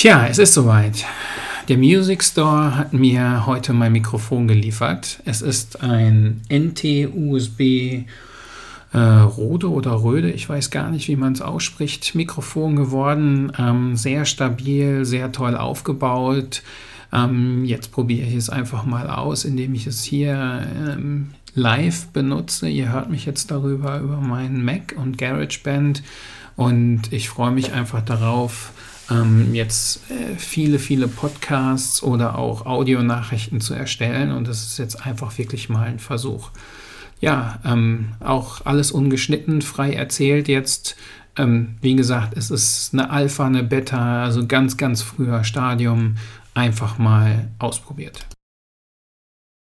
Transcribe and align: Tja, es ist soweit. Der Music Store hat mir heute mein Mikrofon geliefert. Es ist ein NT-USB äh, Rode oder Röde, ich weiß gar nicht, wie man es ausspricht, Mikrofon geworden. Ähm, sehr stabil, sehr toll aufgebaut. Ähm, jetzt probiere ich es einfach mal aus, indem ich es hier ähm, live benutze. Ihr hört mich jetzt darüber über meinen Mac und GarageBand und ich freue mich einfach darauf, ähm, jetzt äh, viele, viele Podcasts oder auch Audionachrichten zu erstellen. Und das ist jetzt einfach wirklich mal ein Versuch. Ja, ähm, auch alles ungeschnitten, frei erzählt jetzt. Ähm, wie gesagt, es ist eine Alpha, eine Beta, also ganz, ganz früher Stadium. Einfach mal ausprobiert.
Tja, 0.00 0.26
es 0.26 0.38
ist 0.38 0.54
soweit. 0.54 1.04
Der 1.68 1.76
Music 1.76 2.24
Store 2.24 2.74
hat 2.74 2.94
mir 2.94 3.44
heute 3.44 3.74
mein 3.74 3.92
Mikrofon 3.92 4.48
geliefert. 4.48 5.20
Es 5.26 5.42
ist 5.42 5.82
ein 5.82 6.40
NT-USB 6.50 7.60
äh, 7.60 8.98
Rode 8.98 9.70
oder 9.70 10.02
Röde, 10.02 10.30
ich 10.30 10.48
weiß 10.48 10.70
gar 10.70 10.90
nicht, 10.90 11.06
wie 11.08 11.16
man 11.16 11.34
es 11.34 11.42
ausspricht, 11.42 12.14
Mikrofon 12.14 12.76
geworden. 12.76 13.52
Ähm, 13.58 13.94
sehr 13.94 14.24
stabil, 14.24 15.04
sehr 15.04 15.32
toll 15.32 15.54
aufgebaut. 15.54 16.62
Ähm, 17.12 17.66
jetzt 17.66 17.92
probiere 17.92 18.26
ich 18.26 18.36
es 18.36 18.48
einfach 18.48 18.86
mal 18.86 19.10
aus, 19.10 19.44
indem 19.44 19.74
ich 19.74 19.86
es 19.86 20.02
hier 20.02 20.66
ähm, 20.78 21.32
live 21.54 22.06
benutze. 22.06 22.70
Ihr 22.70 22.90
hört 22.90 23.10
mich 23.10 23.26
jetzt 23.26 23.50
darüber 23.50 24.00
über 24.00 24.16
meinen 24.16 24.64
Mac 24.64 24.94
und 24.96 25.18
GarageBand 25.18 26.02
und 26.56 27.12
ich 27.12 27.28
freue 27.28 27.50
mich 27.50 27.74
einfach 27.74 28.00
darauf, 28.00 28.72
ähm, 29.10 29.54
jetzt 29.54 30.10
äh, 30.10 30.36
viele, 30.36 30.78
viele 30.78 31.08
Podcasts 31.08 32.02
oder 32.02 32.38
auch 32.38 32.66
Audionachrichten 32.66 33.60
zu 33.60 33.74
erstellen. 33.74 34.32
Und 34.32 34.48
das 34.48 34.62
ist 34.62 34.78
jetzt 34.78 35.06
einfach 35.06 35.36
wirklich 35.38 35.68
mal 35.68 35.86
ein 35.86 35.98
Versuch. 35.98 36.50
Ja, 37.20 37.58
ähm, 37.64 38.12
auch 38.20 38.64
alles 38.64 38.92
ungeschnitten, 38.92 39.62
frei 39.62 39.92
erzählt 39.92 40.48
jetzt. 40.48 40.96
Ähm, 41.36 41.76
wie 41.80 41.94
gesagt, 41.94 42.36
es 42.36 42.50
ist 42.50 42.90
eine 42.92 43.10
Alpha, 43.10 43.46
eine 43.46 43.62
Beta, 43.62 44.24
also 44.24 44.46
ganz, 44.46 44.76
ganz 44.76 45.02
früher 45.02 45.44
Stadium. 45.44 46.16
Einfach 46.54 46.98
mal 46.98 47.48
ausprobiert. 47.58 48.26